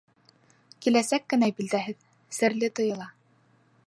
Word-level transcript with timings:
Киләсәк 0.85 1.27
кенә 1.33 1.49
билдәһеҙ, 1.59 2.01
серле 2.39 2.71
тойола. 2.81 3.09